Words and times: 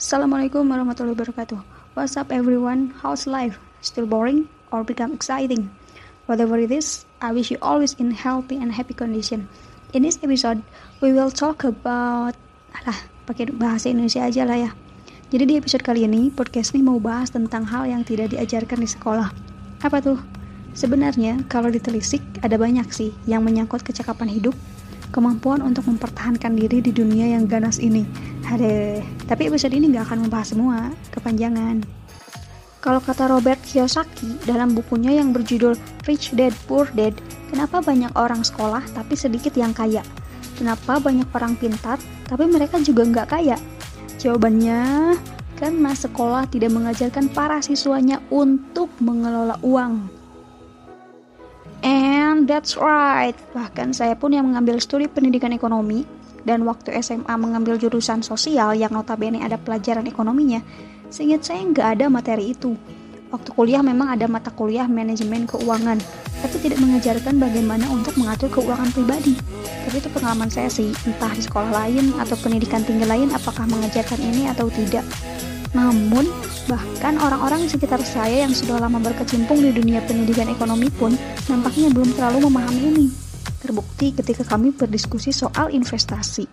Assalamualaikum 0.00 0.64
warahmatullahi 0.64 1.12
wabarakatuh. 1.12 1.60
What's 1.92 2.16
up 2.16 2.32
everyone? 2.32 2.96
How's 3.04 3.28
life? 3.28 3.60
Still 3.84 4.08
boring 4.08 4.48
or 4.72 4.80
become 4.80 5.12
exciting? 5.12 5.68
Whatever 6.24 6.56
it 6.56 6.72
is, 6.72 7.04
I 7.20 7.36
wish 7.36 7.52
you 7.52 7.60
always 7.60 7.92
in 8.00 8.16
healthy 8.16 8.56
and 8.56 8.72
happy 8.72 8.96
condition. 8.96 9.44
In 9.92 10.08
this 10.08 10.16
episode, 10.24 10.64
we 11.04 11.12
will 11.12 11.28
talk 11.28 11.68
about 11.68 12.32
alah, 12.80 12.96
pakai 13.28 13.52
bahasa 13.52 13.92
Indonesia 13.92 14.24
aja 14.24 14.48
lah 14.48 14.56
ya. 14.56 14.70
Jadi 15.28 15.44
di 15.52 15.54
episode 15.60 15.84
kali 15.84 16.08
ini, 16.08 16.32
podcast 16.32 16.72
ini 16.72 16.80
mau 16.80 16.96
bahas 16.96 17.28
tentang 17.28 17.68
hal 17.68 17.84
yang 17.84 18.00
tidak 18.00 18.32
diajarkan 18.32 18.80
di 18.80 18.88
sekolah. 18.88 19.28
Apa 19.84 20.00
tuh? 20.00 20.16
Sebenarnya, 20.72 21.44
kalau 21.44 21.68
ditelisik, 21.68 22.24
ada 22.40 22.56
banyak 22.56 22.88
sih 22.88 23.12
yang 23.28 23.44
menyangkut 23.44 23.84
kecakapan 23.84 24.32
hidup, 24.32 24.56
kemampuan 25.10 25.62
untuk 25.62 25.86
mempertahankan 25.90 26.54
diri 26.56 26.82
di 26.82 26.90
dunia 26.94 27.34
yang 27.34 27.46
ganas 27.50 27.78
ini 27.82 28.06
ada, 28.50 28.98
tapi 29.30 29.46
episode 29.46 29.70
ini 29.70 29.94
nggak 29.94 30.10
akan 30.10 30.26
membahas 30.26 30.52
semua, 30.52 30.90
kepanjangan. 31.14 31.86
Kalau 32.80 32.98
kata 32.98 33.30
Robert 33.30 33.60
Kiyosaki 33.62 34.40
dalam 34.48 34.72
bukunya 34.74 35.14
yang 35.14 35.30
berjudul 35.30 35.76
Rich 36.08 36.34
Dad 36.34 36.56
Poor 36.64 36.88
Dad, 36.96 37.14
kenapa 37.52 37.78
banyak 37.84 38.10
orang 38.18 38.42
sekolah 38.42 38.82
tapi 38.96 39.14
sedikit 39.14 39.54
yang 39.54 39.70
kaya? 39.70 40.02
Kenapa 40.58 40.98
banyak 40.98 41.28
orang 41.30 41.54
pintar 41.60 42.00
tapi 42.26 42.48
mereka 42.48 42.82
juga 42.82 43.06
nggak 43.06 43.28
kaya? 43.30 43.56
Jawabannya, 44.18 45.14
karena 45.60 45.92
sekolah 45.92 46.48
tidak 46.48 46.72
mengajarkan 46.72 47.28
para 47.30 47.60
siswanya 47.60 48.18
untuk 48.32 48.88
mengelola 48.98 49.60
uang. 49.60 50.19
That's 52.40 52.74
right, 52.80 53.36
bahkan 53.52 53.92
saya 53.92 54.16
pun 54.16 54.32
yang 54.32 54.48
mengambil 54.48 54.80
studi 54.80 55.06
pendidikan 55.06 55.52
ekonomi 55.52 56.08
dan 56.42 56.64
waktu 56.64 56.96
SMA 57.04 57.34
mengambil 57.36 57.76
jurusan 57.76 58.24
sosial 58.24 58.72
yang 58.72 58.96
notabene 58.96 59.44
ada 59.44 59.60
pelajaran 59.60 60.08
ekonominya, 60.08 60.64
seingat 61.12 61.44
saya 61.44 61.60
nggak 61.68 61.88
ada 62.00 62.06
materi 62.08 62.56
itu. 62.56 62.74
Waktu 63.30 63.54
kuliah 63.54 63.84
memang 63.84 64.10
ada 64.10 64.26
mata 64.26 64.50
kuliah 64.50 64.90
manajemen 64.90 65.46
keuangan, 65.46 66.02
tapi 66.42 66.56
tidak 66.58 66.82
mengajarkan 66.82 67.38
bagaimana 67.38 67.86
untuk 67.92 68.18
mengatur 68.18 68.50
keuangan 68.50 68.90
pribadi. 68.90 69.38
Tapi 69.86 69.96
itu 70.02 70.10
pengalaman 70.10 70.50
saya 70.50 70.66
sih, 70.66 70.90
entah 71.06 71.30
di 71.30 71.44
sekolah 71.44 71.70
lain 71.70 72.10
atau 72.18 72.34
pendidikan 72.40 72.82
tinggi 72.82 73.06
lain 73.06 73.30
apakah 73.30 73.68
mengajarkan 73.70 74.18
ini 74.18 74.50
atau 74.50 74.66
tidak. 74.72 75.06
Namun, 75.70 76.26
bahkan 76.66 77.14
orang-orang 77.22 77.66
di 77.66 77.68
sekitar 77.70 78.02
saya 78.02 78.42
yang 78.42 78.50
sudah 78.50 78.82
lama 78.82 78.98
berkecimpung 78.98 79.62
di 79.62 79.70
dunia 79.70 80.02
pendidikan 80.02 80.50
ekonomi 80.50 80.90
pun 80.90 81.14
nampaknya 81.46 81.94
belum 81.94 82.10
terlalu 82.18 82.50
memahami 82.50 82.82
ini. 82.90 83.06
Terbukti 83.62 84.10
ketika 84.10 84.42
kami 84.42 84.74
berdiskusi 84.74 85.30
soal 85.30 85.70
investasi. 85.70 86.48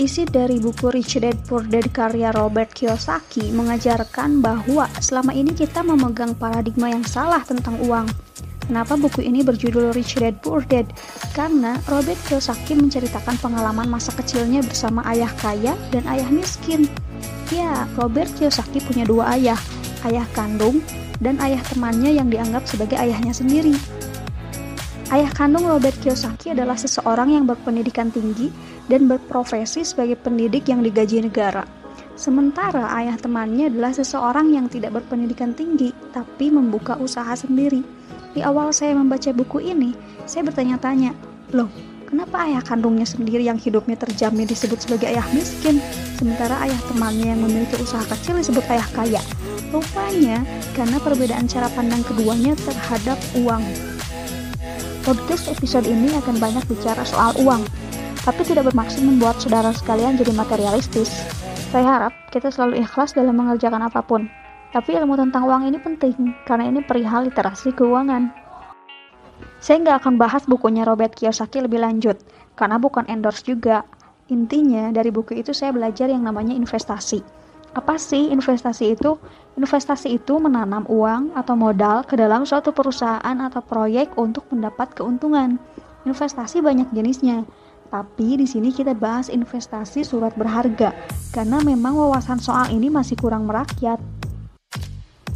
Isi 0.00 0.24
dari 0.24 0.56
buku 0.56 0.88
Rich 0.88 1.20
Dad 1.20 1.44
Poor 1.44 1.60
Dad 1.68 1.92
karya 1.92 2.32
Robert 2.32 2.72
Kiyosaki 2.72 3.52
mengajarkan 3.52 4.40
bahwa 4.40 4.88
selama 4.96 5.36
ini 5.36 5.52
kita 5.52 5.84
memegang 5.84 6.32
paradigma 6.40 6.88
yang 6.88 7.04
salah 7.04 7.44
tentang 7.44 7.76
uang. 7.84 8.08
Kenapa 8.64 8.96
buku 8.96 9.20
ini 9.20 9.44
berjudul 9.44 9.92
Rich 9.92 10.20
Dad 10.20 10.40
Poor 10.40 10.64
Dad? 10.64 10.88
Karena 11.36 11.76
Robert 11.84 12.16
Kiyosaki 12.28 12.80
menceritakan 12.80 13.36
pengalaman 13.44 13.92
masa 13.92 14.12
kecilnya 14.16 14.64
bersama 14.64 15.04
ayah 15.04 15.32
kaya 15.36 15.76
dan 15.92 16.08
ayah 16.08 16.32
miskin. 16.32 16.88
Ya, 17.50 17.90
Robert 17.98 18.30
Kiyosaki 18.38 18.78
punya 18.78 19.02
dua 19.02 19.34
ayah, 19.34 19.58
ayah 20.06 20.22
kandung 20.38 20.78
dan 21.18 21.34
ayah 21.42 21.58
temannya 21.66 22.14
yang 22.14 22.30
dianggap 22.30 22.62
sebagai 22.62 22.94
ayahnya 22.94 23.34
sendiri. 23.34 23.74
Ayah 25.10 25.34
kandung 25.34 25.66
Robert 25.66 25.98
Kiyosaki 25.98 26.54
adalah 26.54 26.78
seseorang 26.78 27.34
yang 27.34 27.50
berpendidikan 27.50 28.14
tinggi 28.14 28.54
dan 28.86 29.10
berprofesi 29.10 29.82
sebagai 29.82 30.14
pendidik 30.14 30.70
yang 30.70 30.86
digaji 30.86 31.26
negara. 31.26 31.66
Sementara 32.14 32.86
ayah 33.02 33.18
temannya 33.18 33.66
adalah 33.66 33.90
seseorang 33.90 34.54
yang 34.54 34.70
tidak 34.70 34.94
berpendidikan 35.02 35.50
tinggi, 35.50 35.90
tapi 36.14 36.54
membuka 36.54 36.94
usaha 37.02 37.34
sendiri. 37.34 37.82
Di 38.30 38.46
awal 38.46 38.70
saya 38.70 38.94
membaca 38.94 39.34
buku 39.34 39.58
ini, 39.58 39.90
saya 40.22 40.46
bertanya-tanya, 40.46 41.10
loh, 41.50 41.66
kenapa 42.06 42.46
ayah 42.46 42.62
kandungnya 42.62 43.10
sendiri 43.10 43.42
yang 43.42 43.58
hidupnya 43.58 43.98
terjamin 43.98 44.46
disebut 44.46 44.78
sebagai 44.78 45.10
ayah 45.10 45.26
miskin, 45.34 45.82
sementara 46.20 46.60
ayah 46.68 46.76
temannya 46.84 47.32
yang 47.32 47.40
memiliki 47.40 47.80
usaha 47.80 48.04
kecil 48.04 48.36
disebut 48.36 48.60
ayah 48.68 48.84
kaya? 48.92 49.22
Rupanya, 49.72 50.44
karena 50.76 51.00
perbedaan 51.00 51.48
cara 51.48 51.72
pandang 51.72 52.04
keduanya 52.04 52.52
terhadap 52.60 53.16
uang. 53.40 53.64
Podcast 55.00 55.48
episode 55.48 55.88
ini 55.88 56.12
akan 56.20 56.36
banyak 56.36 56.60
bicara 56.68 57.00
soal 57.08 57.32
uang, 57.40 57.64
tapi 58.20 58.44
tidak 58.44 58.68
bermaksud 58.68 59.00
membuat 59.00 59.40
saudara 59.40 59.72
sekalian 59.72 60.20
jadi 60.20 60.36
materialistis. 60.36 61.08
Saya 61.72 61.88
harap 61.88 62.12
kita 62.28 62.52
selalu 62.52 62.84
ikhlas 62.84 63.16
dalam 63.16 63.40
mengerjakan 63.40 63.88
apa 63.88 64.04
pun. 64.04 64.28
Tapi 64.76 65.00
ilmu 65.00 65.16
tentang 65.16 65.48
uang 65.48 65.72
ini 65.72 65.80
penting, 65.80 66.36
karena 66.44 66.68
ini 66.68 66.84
perihal 66.84 67.32
literasi 67.32 67.72
keuangan. 67.72 68.28
Saya 69.56 69.80
nggak 69.82 70.04
akan 70.04 70.14
bahas 70.20 70.44
bukunya 70.44 70.84
Robert 70.84 71.16
Kiyosaki 71.16 71.64
lebih 71.64 71.80
lanjut, 71.80 72.20
karena 72.60 72.76
bukan 72.76 73.08
endorse 73.08 73.40
juga. 73.40 73.88
Intinya, 74.30 74.94
dari 74.94 75.10
buku 75.10 75.42
itu 75.42 75.50
saya 75.50 75.74
belajar 75.74 76.06
yang 76.06 76.22
namanya 76.22 76.54
investasi 76.54 77.40
apa 77.70 77.94
sih 78.02 78.34
investasi 78.34 78.98
itu? 78.98 79.14
Investasi 79.54 80.18
itu 80.18 80.42
menanam 80.42 80.82
uang 80.90 81.36
atau 81.38 81.54
modal 81.54 82.02
ke 82.02 82.18
dalam 82.18 82.42
suatu 82.42 82.74
perusahaan 82.74 83.36
atau 83.38 83.62
proyek 83.62 84.18
untuk 84.18 84.46
mendapat 84.50 84.90
keuntungan. 84.94 85.60
Investasi 86.02 86.64
banyak 86.64 86.90
jenisnya, 86.90 87.44
tapi 87.92 88.40
di 88.40 88.46
sini 88.48 88.72
kita 88.72 88.96
bahas 88.96 89.28
investasi 89.28 90.02
surat 90.02 90.32
berharga 90.34 90.96
karena 91.30 91.60
memang 91.60 91.94
wawasan 91.94 92.40
soal 92.40 92.72
ini 92.72 92.88
masih 92.88 93.14
kurang 93.20 93.46
merakyat. 93.46 94.00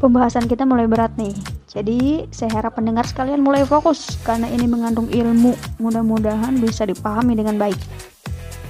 Pembahasan 0.00 0.50
kita 0.50 0.66
mulai 0.66 0.90
berat 0.90 1.14
nih. 1.14 1.36
Jadi, 1.70 2.30
saya 2.30 2.62
harap 2.62 2.78
pendengar 2.78 3.02
sekalian 3.02 3.42
mulai 3.42 3.66
fokus 3.66 4.18
karena 4.22 4.46
ini 4.46 4.66
mengandung 4.66 5.10
ilmu. 5.10 5.54
Mudah-mudahan 5.82 6.54
bisa 6.58 6.86
dipahami 6.86 7.34
dengan 7.34 7.58
baik. 7.58 7.78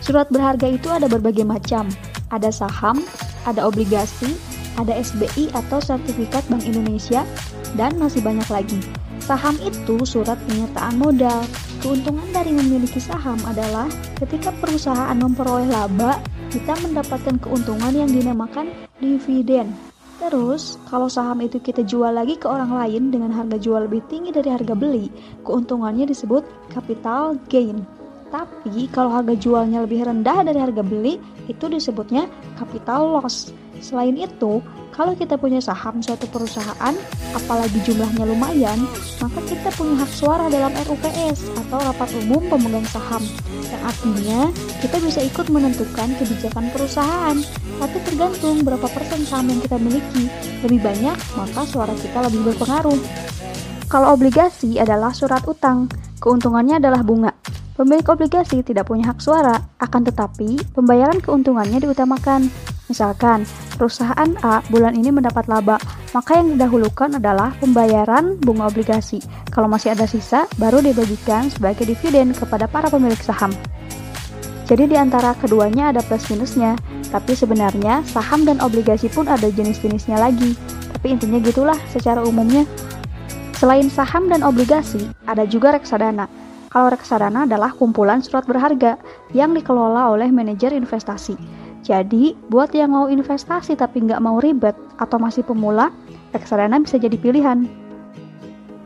Surat 0.04 0.28
berharga 0.28 0.68
itu 0.68 0.92
ada 0.92 1.08
berbagai 1.08 1.48
macam. 1.48 1.88
Ada 2.28 2.52
saham, 2.52 3.00
ada 3.48 3.64
obligasi, 3.64 4.36
ada 4.76 4.92
SBI 4.92 5.48
atau 5.56 5.80
sertifikat 5.80 6.44
Bank 6.52 6.68
Indonesia, 6.68 7.24
dan 7.72 7.96
masih 7.96 8.20
banyak 8.20 8.44
lagi. 8.52 8.76
Saham 9.24 9.56
itu 9.64 10.04
surat 10.04 10.36
penyertaan 10.44 11.00
modal. 11.00 11.40
Keuntungan 11.80 12.28
dari 12.36 12.52
memiliki 12.52 13.00
saham 13.00 13.40
adalah 13.48 13.88
ketika 14.20 14.52
perusahaan 14.60 15.16
memperoleh 15.16 15.72
laba, 15.72 16.20
kita 16.52 16.76
mendapatkan 16.84 17.40
keuntungan 17.40 17.96
yang 17.96 18.12
dinamakan 18.12 18.76
dividen. 19.00 19.72
Terus, 20.20 20.76
kalau 20.92 21.08
saham 21.08 21.40
itu 21.40 21.56
kita 21.64 21.80
jual 21.80 22.12
lagi 22.12 22.36
ke 22.36 22.44
orang 22.44 22.76
lain 22.76 23.08
dengan 23.08 23.32
harga 23.32 23.56
jual 23.56 23.88
lebih 23.88 24.04
tinggi 24.12 24.36
dari 24.36 24.52
harga 24.52 24.76
beli, 24.76 25.08
keuntungannya 25.48 26.04
disebut 26.04 26.44
capital 26.68 27.40
gain. 27.48 28.03
Tapi 28.34 28.90
kalau 28.90 29.14
harga 29.14 29.38
jualnya 29.38 29.86
lebih 29.86 30.10
rendah 30.10 30.42
dari 30.42 30.58
harga 30.58 30.82
beli, 30.82 31.22
itu 31.46 31.70
disebutnya 31.70 32.26
capital 32.58 33.14
loss. 33.14 33.54
Selain 33.78 34.18
itu, 34.18 34.58
kalau 34.90 35.14
kita 35.14 35.38
punya 35.38 35.62
saham 35.62 36.02
suatu 36.02 36.26
perusahaan, 36.26 36.94
apalagi 37.30 37.78
jumlahnya 37.86 38.26
lumayan, 38.26 38.90
maka 39.22 39.38
kita 39.46 39.70
punya 39.78 40.02
hak 40.02 40.10
suara 40.10 40.50
dalam 40.50 40.74
RUPS 40.74 41.46
atau 41.62 41.78
rapat 41.78 42.10
umum 42.26 42.42
pemegang 42.50 42.86
saham. 42.90 43.22
Yang 43.70 43.82
artinya, 43.86 44.40
kita 44.82 44.96
bisa 44.98 45.20
ikut 45.22 45.46
menentukan 45.54 46.08
kebijakan 46.18 46.74
perusahaan, 46.74 47.38
tapi 47.78 48.02
tergantung 48.02 48.66
berapa 48.66 48.90
persen 48.90 49.22
saham 49.22 49.46
yang 49.46 49.62
kita 49.62 49.78
miliki. 49.78 50.26
Lebih 50.66 50.82
banyak, 50.82 51.16
maka 51.38 51.62
suara 51.70 51.94
kita 51.94 52.18
lebih 52.26 52.50
berpengaruh. 52.50 52.98
Kalau 53.86 54.10
obligasi 54.10 54.82
adalah 54.82 55.14
surat 55.14 55.46
utang, 55.46 55.86
keuntungannya 56.18 56.82
adalah 56.82 57.06
bunga. 57.06 57.43
Pemilik 57.74 58.06
obligasi 58.06 58.62
tidak 58.62 58.86
punya 58.86 59.10
hak 59.10 59.18
suara, 59.18 59.58
akan 59.82 60.06
tetapi 60.06 60.62
pembayaran 60.78 61.18
keuntungannya 61.18 61.82
diutamakan. 61.82 62.46
Misalkan, 62.86 63.42
perusahaan 63.74 64.30
A 64.46 64.62
bulan 64.70 64.94
ini 64.94 65.10
mendapat 65.10 65.50
laba, 65.50 65.82
maka 66.14 66.38
yang 66.38 66.54
didahulukan 66.54 67.18
adalah 67.18 67.50
pembayaran 67.58 68.38
bunga 68.38 68.70
obligasi. 68.70 69.18
Kalau 69.50 69.66
masih 69.66 69.90
ada 69.90 70.06
sisa, 70.06 70.46
baru 70.54 70.86
dibagikan 70.86 71.50
sebagai 71.50 71.82
dividen 71.82 72.30
kepada 72.30 72.70
para 72.70 72.86
pemilik 72.86 73.18
saham. 73.18 73.50
Jadi 74.70 74.94
di 74.94 74.96
antara 74.96 75.34
keduanya 75.34 75.90
ada 75.90 75.98
plus 76.06 76.30
minusnya, 76.30 76.78
tapi 77.10 77.34
sebenarnya 77.34 78.06
saham 78.06 78.46
dan 78.46 78.62
obligasi 78.62 79.10
pun 79.10 79.26
ada 79.26 79.50
jenis-jenisnya 79.50 80.14
lagi. 80.22 80.54
Tapi 80.94 81.18
intinya 81.18 81.42
gitulah 81.42 81.78
secara 81.90 82.22
umumnya. 82.22 82.62
Selain 83.58 83.90
saham 83.90 84.30
dan 84.30 84.46
obligasi, 84.46 85.10
ada 85.26 85.42
juga 85.42 85.74
reksadana 85.74 86.43
kalau 86.74 86.90
reksadana 86.90 87.46
adalah 87.46 87.70
kumpulan 87.70 88.18
surat 88.18 88.42
berharga 88.50 88.98
yang 89.30 89.54
dikelola 89.54 90.10
oleh 90.10 90.26
manajer 90.34 90.74
investasi. 90.74 91.38
Jadi, 91.86 92.34
buat 92.50 92.74
yang 92.74 92.90
mau 92.90 93.06
investasi 93.06 93.78
tapi 93.78 94.02
nggak 94.02 94.18
mau 94.18 94.42
ribet 94.42 94.74
atau 94.98 95.22
masih 95.22 95.46
pemula, 95.46 95.94
reksadana 96.34 96.82
bisa 96.82 96.98
jadi 96.98 97.14
pilihan. 97.14 97.70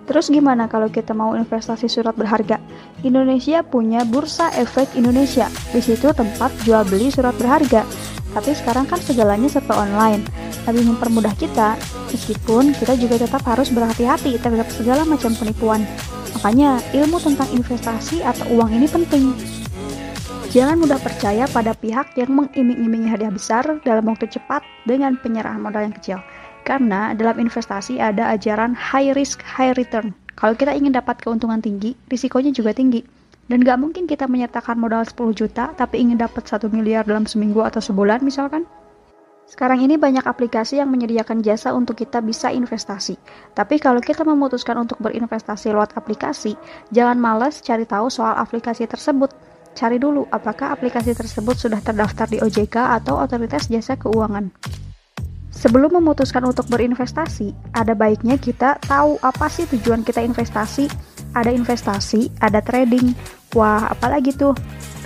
Terus 0.04 0.28
gimana 0.28 0.68
kalau 0.68 0.92
kita 0.92 1.16
mau 1.16 1.32
investasi 1.32 1.88
surat 1.88 2.12
berharga? 2.12 2.60
Indonesia 3.04 3.64
punya 3.64 4.04
Bursa 4.04 4.52
Efek 4.56 4.92
Indonesia. 4.92 5.48
Di 5.72 5.80
situ 5.80 6.12
tempat 6.12 6.52
jual 6.68 6.84
beli 6.84 7.08
surat 7.08 7.32
berharga. 7.40 7.88
tapi 8.28 8.52
sekarang 8.52 8.84
kan 8.84 9.00
segalanya 9.00 9.48
serba 9.48 9.72
online, 9.74 10.20
lebih 10.68 10.84
mempermudah 10.84 11.32
kita, 11.40 11.74
meskipun 12.12 12.76
kita 12.76 12.94
juga 13.00 13.24
tetap 13.24 13.40
harus 13.48 13.72
berhati-hati 13.72 14.36
terhadap 14.38 14.68
segala 14.68 15.02
macam 15.08 15.32
penipuan. 15.34 15.82
Makanya, 16.38 16.78
ilmu 16.94 17.18
tentang 17.18 17.50
investasi 17.50 18.22
atau 18.22 18.46
uang 18.54 18.70
ini 18.70 18.86
penting. 18.86 19.34
Jangan 20.54 20.78
mudah 20.78 21.02
percaya 21.02 21.50
pada 21.50 21.74
pihak 21.74 22.14
yang 22.14 22.30
mengiming-imingi 22.30 23.10
hadiah 23.10 23.34
besar 23.34 23.66
dalam 23.82 24.06
waktu 24.06 24.30
cepat 24.30 24.62
dengan 24.86 25.18
penyerahan 25.18 25.58
modal 25.58 25.90
yang 25.90 25.96
kecil. 25.98 26.22
Karena 26.62 27.10
dalam 27.18 27.42
investasi 27.42 27.98
ada 27.98 28.30
ajaran 28.30 28.70
high 28.70 29.10
risk, 29.18 29.42
high 29.42 29.74
return. 29.74 30.14
Kalau 30.38 30.54
kita 30.54 30.78
ingin 30.78 30.94
dapat 30.94 31.18
keuntungan 31.18 31.58
tinggi, 31.58 31.98
risikonya 32.06 32.54
juga 32.54 32.70
tinggi. 32.70 33.02
Dan 33.50 33.66
gak 33.66 33.82
mungkin 33.82 34.06
kita 34.06 34.30
menyertakan 34.30 34.78
modal 34.78 35.02
10 35.02 35.34
juta, 35.34 35.74
tapi 35.74 36.06
ingin 36.06 36.22
dapat 36.22 36.46
1 36.46 36.70
miliar 36.70 37.02
dalam 37.02 37.26
seminggu 37.26 37.66
atau 37.66 37.82
sebulan 37.82 38.22
misalkan. 38.22 38.62
Sekarang 39.48 39.80
ini 39.80 39.96
banyak 39.96 40.28
aplikasi 40.28 40.76
yang 40.76 40.92
menyediakan 40.92 41.40
jasa 41.40 41.72
untuk 41.72 41.96
kita 41.96 42.20
bisa 42.20 42.52
investasi. 42.52 43.16
Tapi 43.56 43.80
kalau 43.80 44.04
kita 44.04 44.20
memutuskan 44.20 44.76
untuk 44.76 45.00
berinvestasi 45.00 45.72
lewat 45.72 45.96
aplikasi, 45.96 46.52
jangan 46.92 47.16
males 47.16 47.64
cari 47.64 47.88
tahu 47.88 48.12
soal 48.12 48.36
aplikasi 48.36 48.84
tersebut. 48.84 49.32
Cari 49.72 49.96
dulu 49.96 50.28
apakah 50.28 50.76
aplikasi 50.76 51.16
tersebut 51.16 51.56
sudah 51.56 51.80
terdaftar 51.80 52.28
di 52.28 52.44
OJK 52.44 53.00
atau 53.00 53.16
Otoritas 53.24 53.72
Jasa 53.72 53.96
Keuangan. 53.96 54.52
Sebelum 55.48 55.96
memutuskan 55.96 56.44
untuk 56.44 56.68
berinvestasi, 56.68 57.72
ada 57.72 57.96
baiknya 57.96 58.36
kita 58.36 58.76
tahu 58.84 59.16
apa 59.24 59.48
sih 59.48 59.64
tujuan 59.64 60.04
kita 60.04 60.20
investasi. 60.20 60.92
Ada 61.32 61.56
investasi, 61.56 62.36
ada 62.44 62.60
trading. 62.60 63.37
Wah, 63.56 63.88
apalagi 63.88 64.36
tuh? 64.36 64.52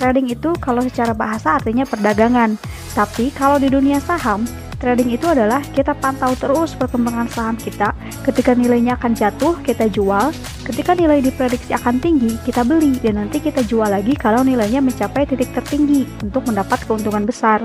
Trading 0.02 0.34
itu 0.34 0.50
kalau 0.58 0.82
secara 0.82 1.14
bahasa 1.14 1.62
artinya 1.62 1.86
perdagangan. 1.86 2.58
Tapi 2.90 3.30
kalau 3.30 3.62
di 3.62 3.70
dunia 3.70 4.02
saham, 4.02 4.42
trading 4.82 5.14
itu 5.14 5.30
adalah 5.30 5.62
kita 5.70 5.94
pantau 5.94 6.34
terus 6.34 6.74
perkembangan 6.74 7.30
saham 7.30 7.54
kita. 7.54 7.94
Ketika 8.26 8.58
nilainya 8.58 8.98
akan 8.98 9.14
jatuh, 9.14 9.62
kita 9.62 9.86
jual. 9.86 10.34
Ketika 10.66 10.98
nilai 10.98 11.22
diprediksi 11.22 11.70
akan 11.70 12.02
tinggi, 12.02 12.34
kita 12.42 12.66
beli. 12.66 12.98
Dan 12.98 13.22
nanti 13.22 13.38
kita 13.38 13.62
jual 13.62 13.86
lagi 13.86 14.18
kalau 14.18 14.42
nilainya 14.42 14.82
mencapai 14.82 15.22
titik 15.22 15.54
tertinggi 15.54 16.02
untuk 16.26 16.42
mendapat 16.50 16.82
keuntungan 16.82 17.22
besar. 17.22 17.62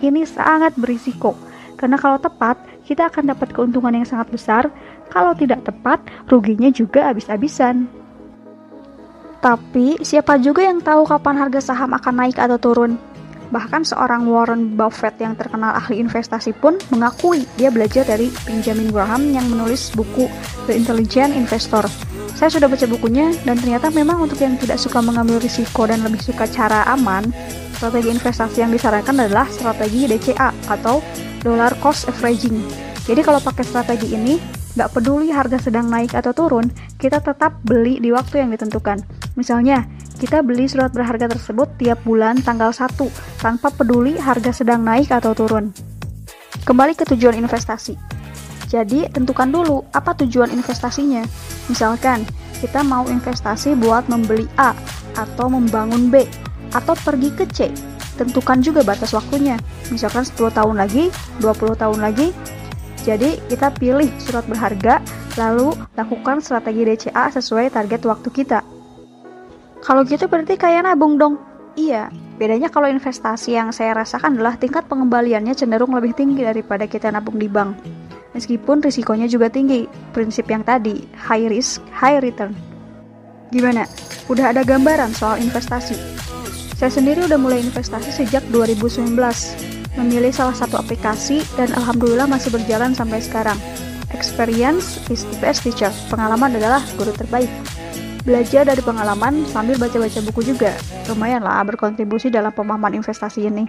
Ini 0.00 0.24
sangat 0.24 0.72
berisiko. 0.80 1.36
Karena 1.76 2.00
kalau 2.00 2.16
tepat, 2.16 2.56
kita 2.88 3.12
akan 3.12 3.36
dapat 3.36 3.52
keuntungan 3.52 3.92
yang 3.92 4.08
sangat 4.08 4.32
besar. 4.32 4.72
Kalau 5.12 5.36
tidak 5.36 5.68
tepat, 5.68 6.00
ruginya 6.32 6.72
juga 6.72 7.12
habis-habisan. 7.12 8.03
Tapi, 9.44 10.00
siapa 10.00 10.40
juga 10.40 10.64
yang 10.64 10.80
tahu 10.80 11.04
kapan 11.04 11.36
harga 11.36 11.60
saham 11.60 11.92
akan 11.92 12.16
naik 12.16 12.40
atau 12.40 12.56
turun? 12.56 12.96
Bahkan 13.52 13.84
seorang 13.84 14.24
Warren 14.24 14.72
Buffett 14.72 15.20
yang 15.20 15.36
terkenal 15.36 15.76
ahli 15.76 16.00
investasi 16.00 16.56
pun 16.56 16.80
mengakui 16.88 17.44
dia 17.60 17.68
belajar 17.68 18.08
dari 18.08 18.32
Benjamin 18.48 18.88
Graham 18.88 19.36
yang 19.36 19.44
menulis 19.52 19.92
buku 19.92 20.32
The 20.64 20.72
Intelligent 20.72 21.36
Investor. 21.36 21.84
Saya 22.32 22.56
sudah 22.56 22.72
baca 22.72 22.88
bukunya 22.88 23.36
dan 23.44 23.60
ternyata 23.60 23.92
memang 23.92 24.24
untuk 24.24 24.40
yang 24.40 24.56
tidak 24.56 24.80
suka 24.80 25.04
mengambil 25.04 25.36
risiko 25.36 25.84
dan 25.84 26.00
lebih 26.00 26.24
suka 26.24 26.48
cara 26.48 26.88
aman, 26.88 27.28
strategi 27.76 28.16
investasi 28.16 28.64
yang 28.64 28.72
disarankan 28.72 29.28
adalah 29.28 29.44
strategi 29.52 30.08
DCA 30.08 30.56
atau 30.72 31.04
Dollar 31.44 31.76
Cost 31.84 32.08
Averaging. 32.08 32.64
Jadi 33.04 33.20
kalau 33.20 33.44
pakai 33.44 33.62
strategi 33.68 34.16
ini, 34.16 34.40
nggak 34.74 34.88
peduli 34.88 35.28
harga 35.28 35.60
sedang 35.60 35.92
naik 35.92 36.16
atau 36.16 36.32
turun, 36.32 36.64
kita 36.96 37.20
tetap 37.20 37.60
beli 37.60 38.00
di 38.00 38.08
waktu 38.08 38.40
yang 38.40 38.50
ditentukan. 38.50 39.23
Misalnya, 39.34 39.82
kita 40.22 40.46
beli 40.46 40.70
surat 40.70 40.94
berharga 40.94 41.26
tersebut 41.26 41.66
tiap 41.78 41.98
bulan 42.06 42.38
tanggal 42.38 42.70
1 42.70 42.94
tanpa 43.42 43.74
peduli 43.74 44.14
harga 44.14 44.54
sedang 44.54 44.86
naik 44.86 45.10
atau 45.10 45.34
turun. 45.34 45.74
Kembali 46.62 46.94
ke 46.94 47.02
tujuan 47.14 47.34
investasi. 47.42 47.98
Jadi, 48.70 49.10
tentukan 49.10 49.50
dulu 49.50 49.82
apa 49.90 50.14
tujuan 50.22 50.54
investasinya. 50.54 51.26
Misalkan, 51.66 52.22
kita 52.62 52.86
mau 52.86 53.04
investasi 53.10 53.74
buat 53.76 54.06
membeli 54.06 54.46
A 54.54 54.72
atau 55.18 55.50
membangun 55.50 56.08
B 56.08 56.24
atau 56.70 56.94
pergi 56.94 57.30
ke 57.34 57.44
C. 57.50 57.68
Tentukan 58.14 58.62
juga 58.62 58.86
batas 58.86 59.12
waktunya. 59.12 59.58
Misalkan 59.90 60.22
10 60.22 60.54
tahun 60.54 60.78
lagi, 60.78 61.10
20 61.42 61.74
tahun 61.74 61.98
lagi. 61.98 62.30
Jadi, 63.02 63.42
kita 63.50 63.74
pilih 63.74 64.08
surat 64.22 64.46
berharga 64.46 65.02
lalu 65.34 65.74
lakukan 65.98 66.38
strategi 66.38 66.86
DCA 66.86 67.34
sesuai 67.34 67.74
target 67.74 68.00
waktu 68.06 68.30
kita. 68.30 68.73
Kalau 69.84 70.00
gitu 70.08 70.24
berarti 70.32 70.56
kayak 70.56 70.88
nabung 70.88 71.20
dong. 71.20 71.36
Iya, 71.76 72.08
bedanya 72.40 72.72
kalau 72.72 72.88
investasi 72.88 73.52
yang 73.52 73.68
saya 73.68 73.92
rasakan 73.92 74.40
adalah 74.40 74.56
tingkat 74.56 74.88
pengembaliannya 74.88 75.52
cenderung 75.52 75.92
lebih 75.92 76.16
tinggi 76.16 76.40
daripada 76.40 76.88
kita 76.88 77.12
nabung 77.12 77.36
di 77.36 77.52
bank. 77.52 77.76
Meskipun 78.32 78.80
risikonya 78.80 79.28
juga 79.28 79.52
tinggi, 79.52 79.84
prinsip 80.16 80.48
yang 80.48 80.64
tadi, 80.64 81.04
high 81.14 81.46
risk, 81.52 81.84
high 81.92 82.18
return. 82.18 82.56
Gimana? 83.52 83.84
Udah 84.26 84.56
ada 84.56 84.64
gambaran 84.64 85.12
soal 85.12 85.38
investasi? 85.44 85.94
Saya 86.74 86.90
sendiri 86.90 87.28
udah 87.28 87.38
mulai 87.38 87.60
investasi 87.62 88.10
sejak 88.10 88.42
2019, 88.50 89.14
memilih 90.00 90.32
salah 90.34 90.56
satu 90.56 90.80
aplikasi 90.80 91.44
dan 91.54 91.70
alhamdulillah 91.76 92.26
masih 92.26 92.50
berjalan 92.50 92.96
sampai 92.96 93.22
sekarang. 93.22 93.60
Experience 94.16 94.98
is 95.12 95.28
the 95.28 95.38
best 95.38 95.62
teacher. 95.62 95.90
Pengalaman 96.10 96.56
adalah 96.56 96.82
guru 96.98 97.14
terbaik. 97.14 97.50
Belajar 98.24 98.64
dari 98.64 98.80
pengalaman 98.80 99.44
sambil 99.52 99.76
baca-baca 99.76 100.16
buku 100.24 100.48
juga. 100.48 100.72
Lumayan 101.12 101.44
lah 101.44 101.60
berkontribusi 101.60 102.32
dalam 102.32 102.56
pemahaman 102.56 102.96
investasi 102.96 103.52
ini. 103.52 103.68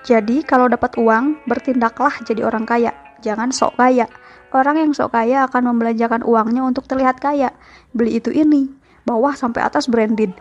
Jadi, 0.00 0.40
kalau 0.48 0.64
dapat 0.64 0.96
uang, 0.96 1.44
bertindaklah 1.44 2.24
jadi 2.24 2.40
orang 2.40 2.64
kaya. 2.64 2.96
Jangan 3.20 3.52
sok 3.52 3.76
kaya. 3.76 4.08
Orang 4.48 4.80
yang 4.80 4.96
sok 4.96 5.12
kaya 5.12 5.44
akan 5.44 5.76
membelanjakan 5.76 6.24
uangnya 6.24 6.64
untuk 6.64 6.88
terlihat 6.88 7.20
kaya. 7.20 7.52
Beli 7.92 8.16
itu 8.16 8.32
ini, 8.32 8.72
bawah 9.04 9.36
sampai 9.36 9.60
atas 9.60 9.92
branded. 9.92 10.32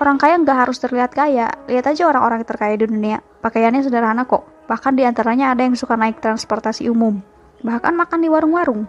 Orang 0.00 0.16
kaya 0.16 0.40
nggak 0.40 0.72
harus 0.72 0.80
terlihat 0.80 1.12
kaya. 1.12 1.52
Lihat 1.68 1.84
aja 1.84 2.08
orang-orang 2.08 2.48
terkaya 2.48 2.80
di 2.80 2.88
dunia. 2.88 3.20
Pakaiannya 3.44 3.84
sederhana 3.84 4.24
kok. 4.24 4.48
Bahkan 4.72 4.96
di 4.96 5.04
antaranya 5.04 5.52
ada 5.52 5.68
yang 5.68 5.76
suka 5.76 6.00
naik 6.00 6.24
transportasi 6.24 6.88
umum. 6.88 7.20
Bahkan 7.60 7.92
makan 7.92 8.24
di 8.24 8.32
warung-warung. 8.32 8.88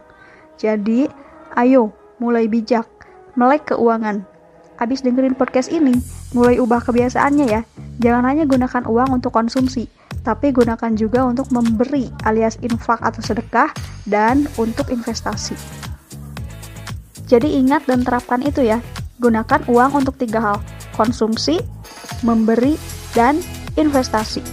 Jadi, 0.55 1.11
ayo, 1.59 1.91
mulai 2.23 2.47
bijak 2.47 2.98
melek 3.39 3.71
keuangan. 3.71 4.27
Abis 4.83 4.99
dengerin 4.99 5.31
podcast 5.31 5.71
ini, 5.71 5.95
mulai 6.35 6.59
ubah 6.59 6.83
kebiasaannya 6.83 7.47
ya. 7.47 7.63
Jangan 8.03 8.27
hanya 8.27 8.43
gunakan 8.43 8.83
uang 8.83 9.23
untuk 9.23 9.31
konsumsi, 9.31 9.87
tapi 10.27 10.51
gunakan 10.51 10.91
juga 10.99 11.23
untuk 11.23 11.47
memberi 11.55 12.11
alias 12.27 12.59
infak 12.59 12.99
atau 12.99 13.23
sedekah 13.23 13.71
dan 14.03 14.43
untuk 14.59 14.91
investasi. 14.91 15.55
Jadi 17.31 17.63
ingat 17.63 17.87
dan 17.87 18.03
terapkan 18.03 18.43
itu 18.43 18.59
ya. 18.59 18.83
Gunakan 19.23 19.67
uang 19.71 20.03
untuk 20.03 20.15
tiga 20.19 20.39
hal, 20.39 20.57
konsumsi, 20.95 21.59
memberi, 22.23 22.75
dan 23.15 23.39
investasi. 23.75 24.43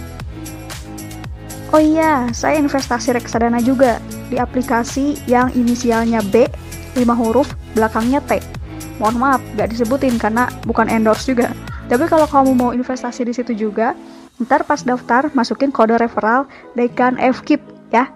Oh 1.71 1.83
iya, 1.83 2.31
saya 2.31 2.59
investasi 2.59 3.15
reksadana 3.15 3.59
juga 3.59 3.99
di 4.27 4.39
aplikasi 4.39 5.19
yang 5.27 5.51
inisialnya 5.55 6.19
B, 6.31 6.47
5 6.95 7.03
huruf, 7.15 7.47
belakangnya 7.75 8.23
T 8.23 8.56
mohon 8.97 9.17
maaf 9.21 9.41
gak 9.55 9.69
disebutin 9.73 10.17
karena 10.17 10.49
bukan 10.65 10.89
endorse 10.89 11.29
juga. 11.29 11.53
Tapi 11.87 12.03
kalau 12.11 12.27
kamu 12.27 12.51
mau 12.53 12.71
investasi 12.75 13.23
di 13.23 13.33
situ 13.33 13.55
juga 13.55 13.95
ntar 14.37 14.61
pas 14.69 14.85
daftar 14.85 15.33
masukin 15.33 15.73
kode 15.73 15.97
referral 15.97 16.45
Dekan 16.77 17.17
FKIP 17.17 17.61
ya. 17.89 18.11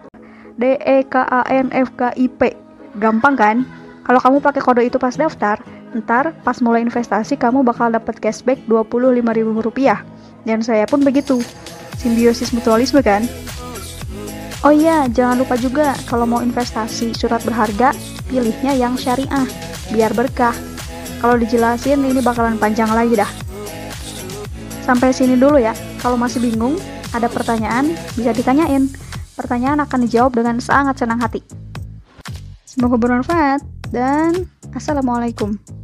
D 0.59 0.77
E 0.77 1.01
K 1.07 1.15
A 1.25 1.41
N 1.49 1.71
F 1.71 1.95
K 1.97 2.13
I 2.13 2.27
P. 2.29 2.53
Gampang 2.99 3.39
kan? 3.39 3.57
Kalau 4.03 4.19
kamu 4.19 4.37
pakai 4.43 4.61
kode 4.61 4.83
itu 4.85 4.99
pas 4.99 5.15
daftar 5.15 5.57
ntar 5.91 6.31
pas 6.43 6.55
mulai 6.63 6.83
investasi 6.83 7.35
kamu 7.35 7.67
bakal 7.67 7.91
dapat 7.91 8.19
cashback 8.19 8.59
ribu 8.67 9.51
rupiah. 9.59 10.03
Dan 10.43 10.61
saya 10.61 10.85
pun 10.89 11.01
begitu. 11.01 11.39
Simbiosis 12.01 12.49
mutualisme 12.49 12.99
kan? 13.05 13.21
Oh 14.61 14.69
iya, 14.69 15.09
jangan 15.09 15.41
lupa 15.41 15.57
juga 15.57 15.97
kalau 16.05 16.29
mau 16.29 16.41
investasi 16.41 17.17
surat 17.17 17.41
berharga, 17.41 17.97
pilihnya 18.29 18.77
yang 18.77 18.93
syariah, 18.93 19.45
biar 19.89 20.13
berkah. 20.13 20.53
Kalau 21.21 21.37
dijelasin 21.37 22.01
ini 22.01 22.17
bakalan 22.17 22.57
panjang 22.57 22.89
lagi 22.89 23.13
dah. 23.13 23.29
Sampai 24.81 25.13
sini 25.13 25.37
dulu 25.37 25.61
ya. 25.61 25.77
Kalau 26.01 26.17
masih 26.17 26.41
bingung, 26.41 26.81
ada 27.13 27.29
pertanyaan, 27.29 27.93
bisa 28.17 28.33
ditanyain. 28.33 28.89
Pertanyaan 29.37 29.85
akan 29.85 30.09
dijawab 30.09 30.33
dengan 30.33 30.57
sangat 30.57 30.97
senang 30.97 31.21
hati. 31.21 31.45
Semoga 32.65 32.97
bermanfaat 32.97 33.61
dan 33.93 34.49
Assalamualaikum. 34.73 35.80